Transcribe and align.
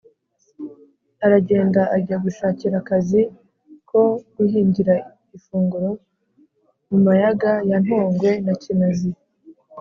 Aragenda 1.25 1.81
ajya 1.95 2.15
gushakira 2.25 2.75
akazi 2.81 3.21
ko 3.89 4.01
guhingira 4.35 4.93
ifunguro 5.37 5.89
mu 6.89 6.97
mayaga 7.05 7.51
ya 7.69 7.77
Ntongwe 7.83 8.31
na 8.45 8.53
Kinazi. 8.61 9.11